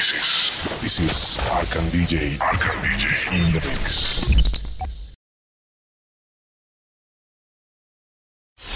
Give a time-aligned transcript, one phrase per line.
[0.00, 2.40] This is Arkan DJ.
[2.40, 3.04] Arkan DJ
[3.36, 4.24] in the mix.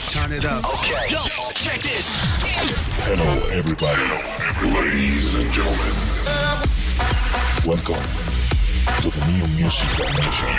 [0.04, 0.68] Turn it up.
[0.68, 1.08] Okay.
[1.08, 1.24] Yo,
[1.54, 2.20] check this.
[3.08, 4.04] Hello, everybody.
[4.68, 5.96] Ladies and gentlemen.
[7.64, 8.04] Welcome
[9.00, 10.52] to the new music dimension.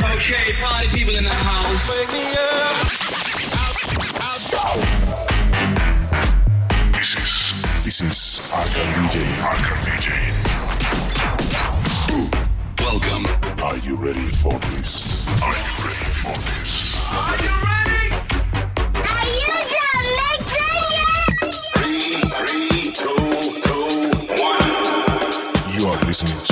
[0.00, 1.84] Okay, party people in the house.
[1.92, 3.02] Wake me up.
[6.96, 9.16] This is this is Arkan DJ.
[9.44, 10.08] Arkan DJ.
[12.80, 13.26] Welcome.
[13.62, 15.20] Are you ready for this?
[15.42, 16.72] Are you ready for this?
[16.96, 17.36] Are
[19.36, 21.36] you done mixing yet?
[21.76, 23.20] Three, three, two,
[23.60, 23.84] two,
[24.40, 24.64] one.
[25.76, 26.51] You are listening to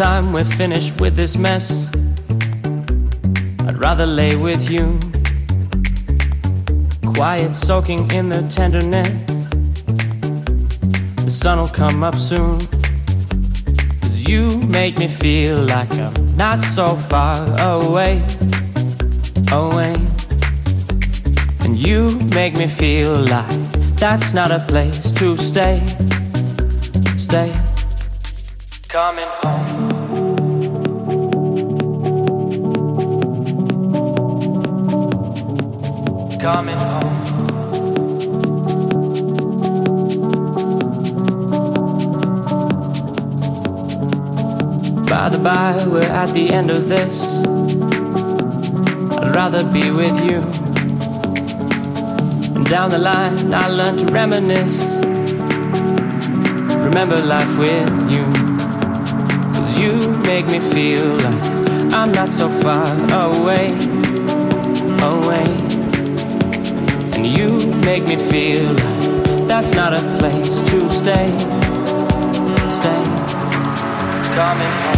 [0.00, 1.90] time we're finished with this mess,
[3.66, 4.98] I'd rather lay with you.
[7.14, 9.10] Quiet, soaking in the tenderness.
[11.22, 12.60] The sun'll come up soon.
[14.00, 18.22] Cause you make me feel like I'm not so far away,
[19.52, 19.96] away.
[21.60, 25.86] And you make me feel like that's not a place to stay,
[27.18, 27.52] stay
[28.88, 29.69] coming home.
[36.40, 37.26] Coming home.
[45.04, 47.44] By the by, we're at the end of this.
[49.18, 50.38] I'd rather be with you.
[52.56, 54.82] And down the line, I learned to reminisce.
[56.88, 58.24] Remember life with you.
[59.52, 61.44] Cause you make me feel like
[61.92, 62.86] I'm not so far
[63.28, 63.76] away,
[65.02, 65.59] away.
[67.22, 71.28] And you make me feel like that's not a place to stay,
[72.70, 73.04] stay.
[74.34, 74.89] Coming home.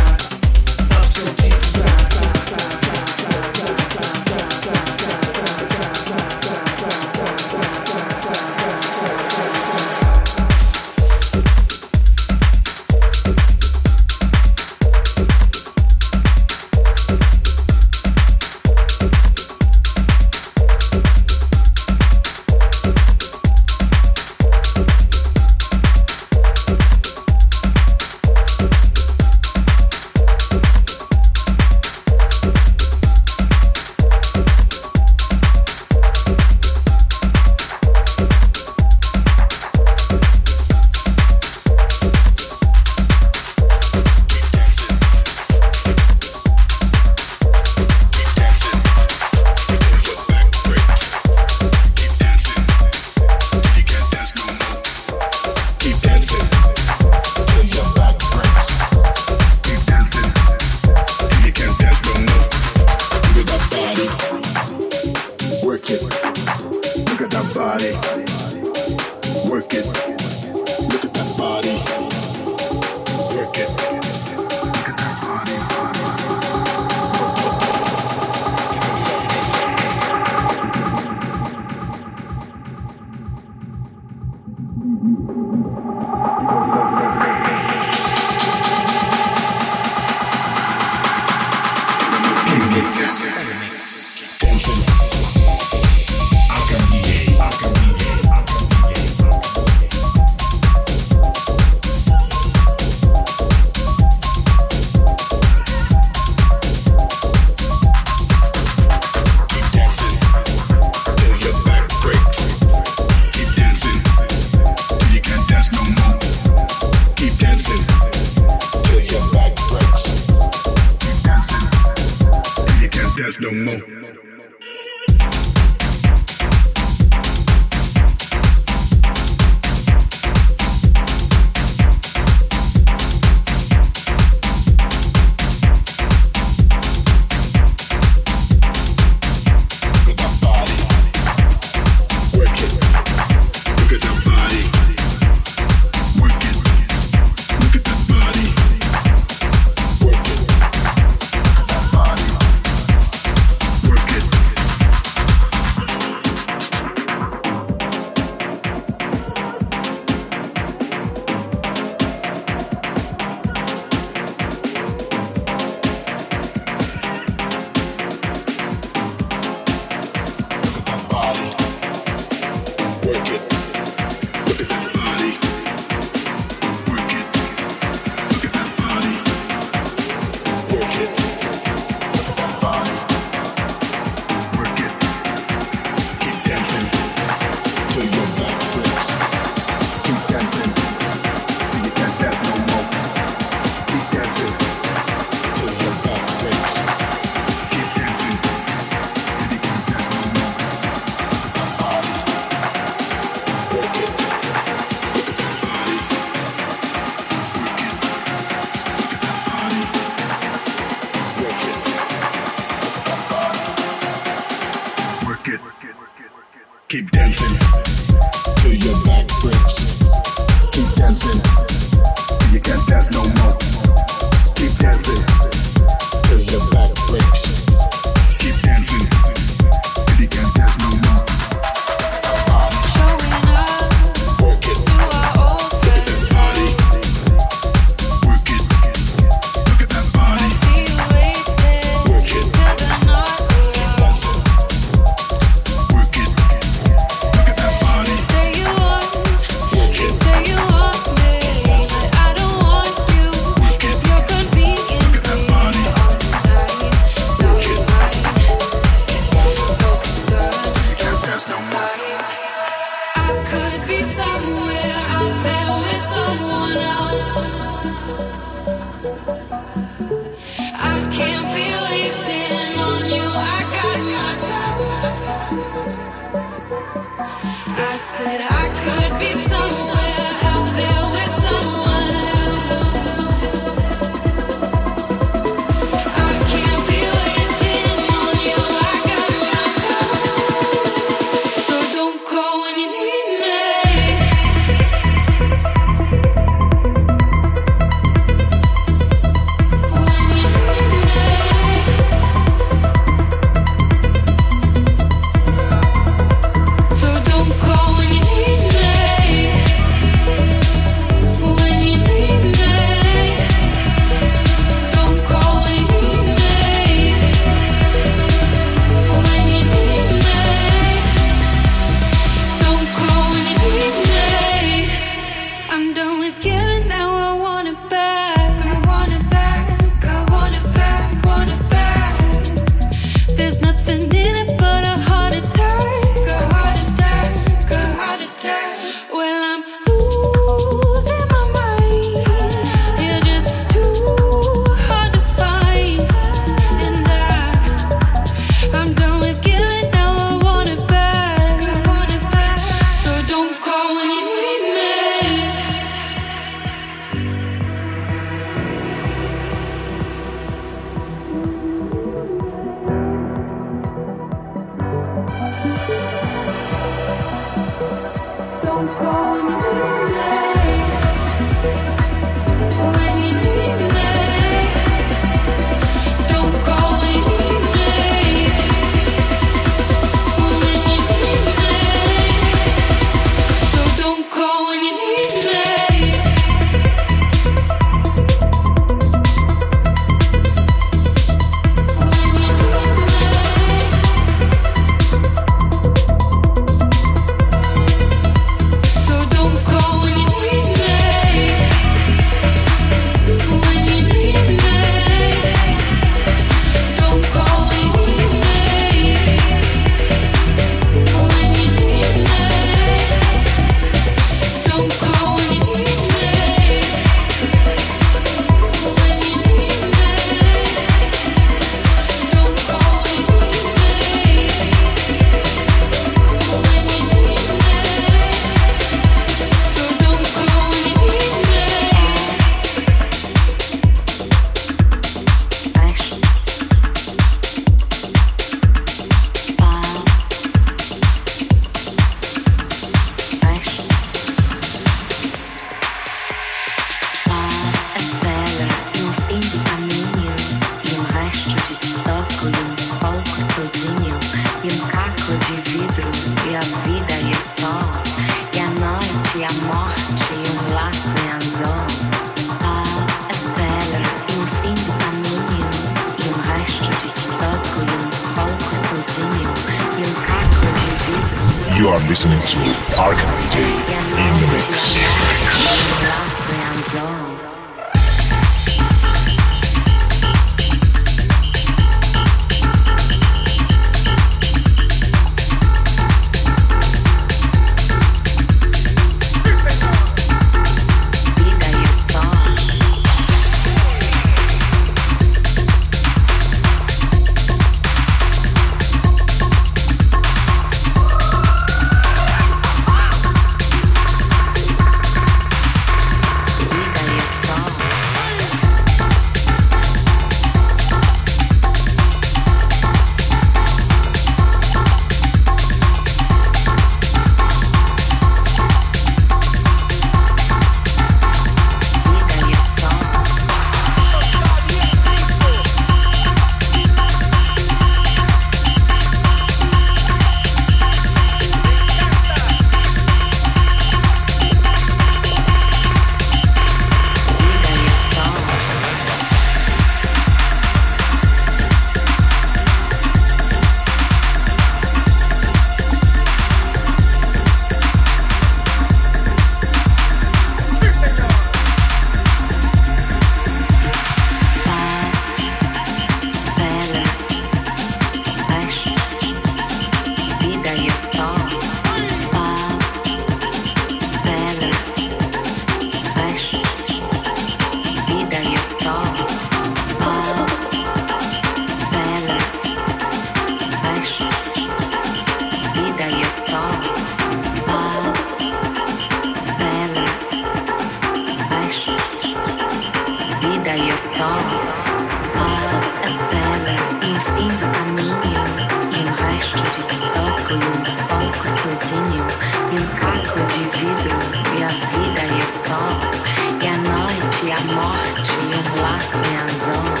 [598.81, 600.00] lost in our zone.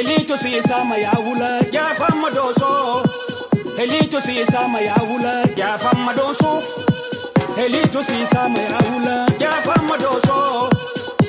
[0.00, 3.02] Elito si sama ya wula ya fama doso.
[3.76, 6.62] Elito si sama ya wula ya fama doso.
[7.58, 10.70] Elito si sama ya wula ya fama doso.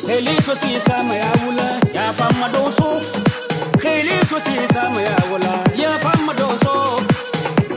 [0.08, 3.02] Elito si sama ya wula ya fama doso.
[3.84, 7.04] Elito si sama ya wula ya fama doso.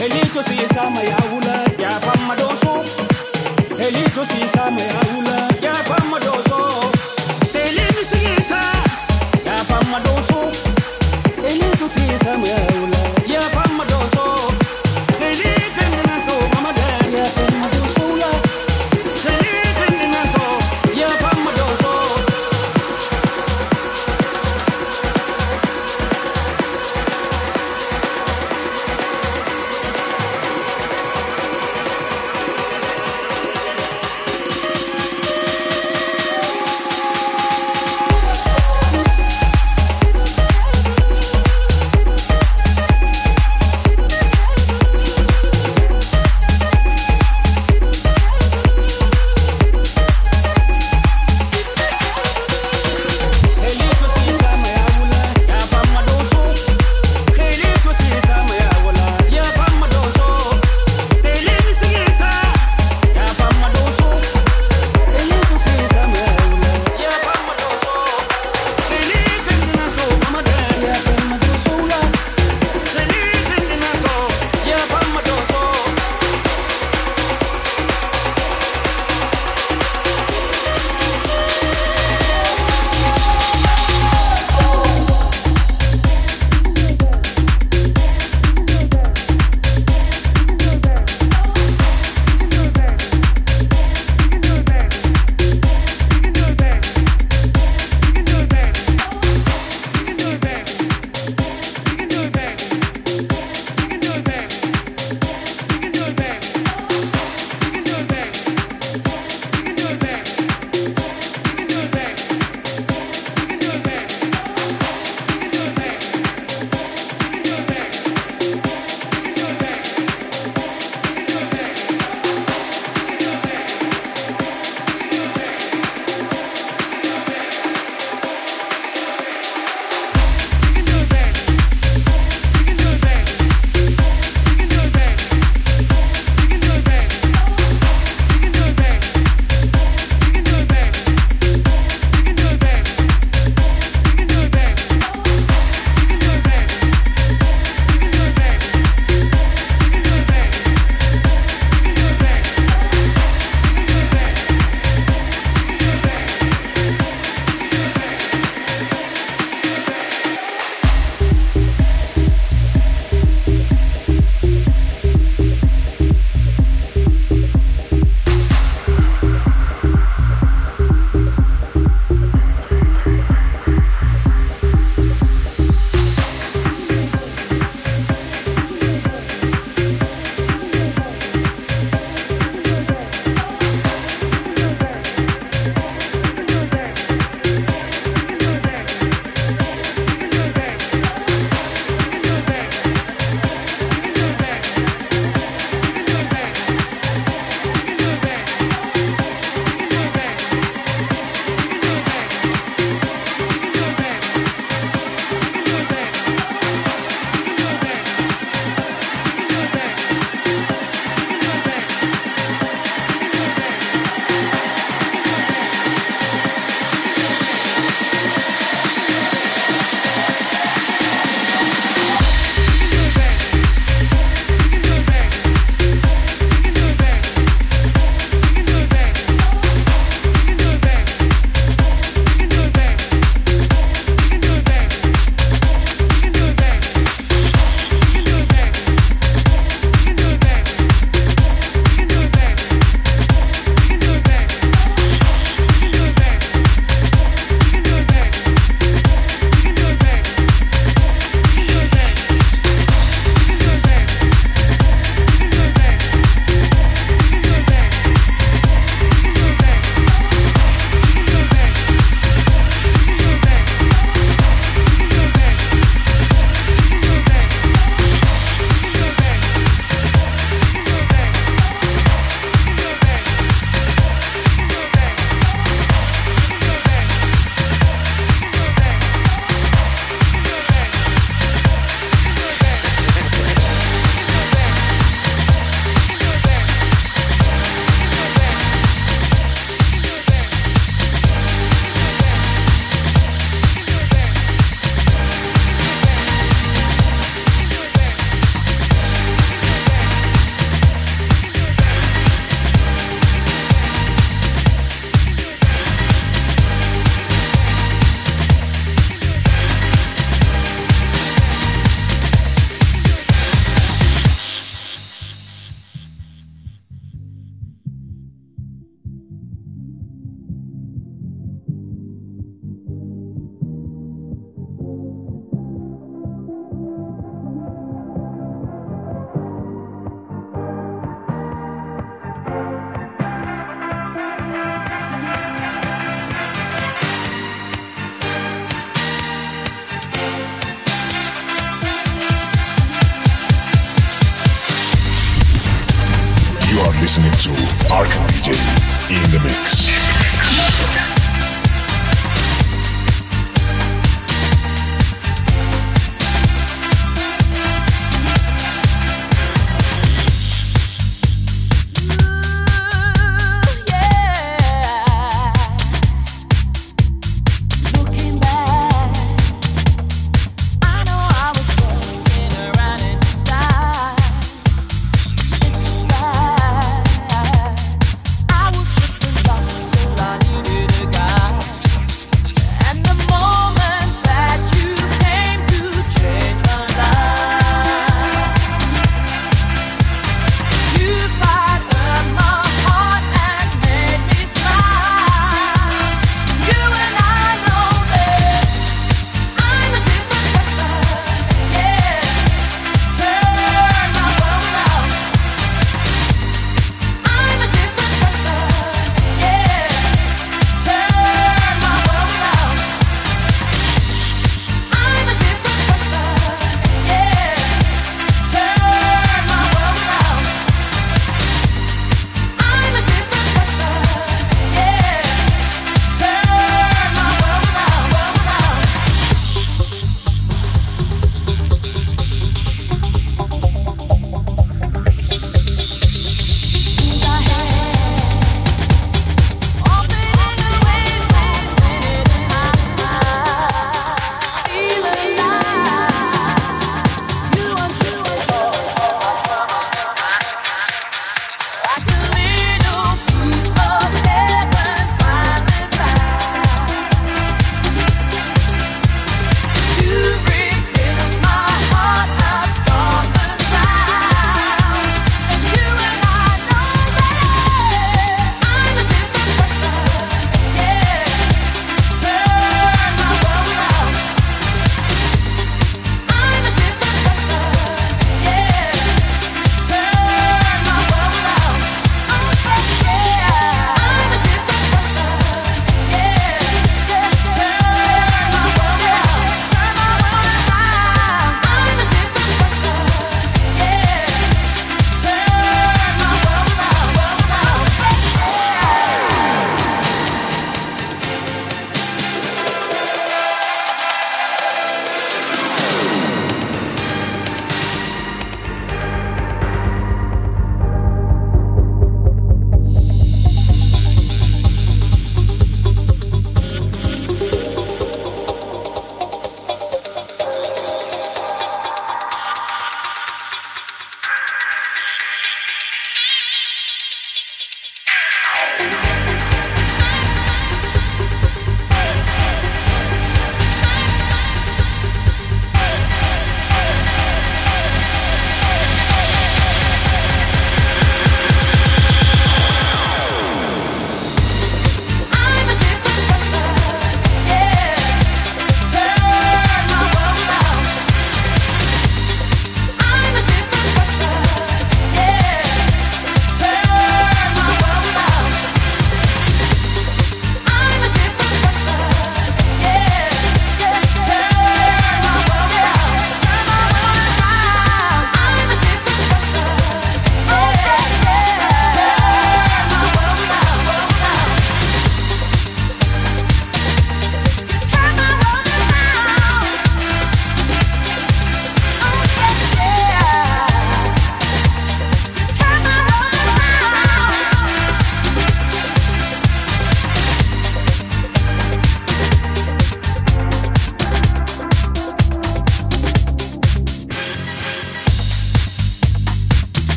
[0.00, 2.82] Elito si sama ya wula ya fama doso.
[3.78, 6.90] Elito si sama ya wula ya fama doso.
[7.52, 8.72] Si sama
[9.44, 10.77] ya fama doso.
[11.50, 14.67] Ele tu si Yeah, ula Ya famma doso.